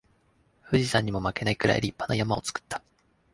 [0.63, 2.81] 富士山にも負けないくらい立派な山を作った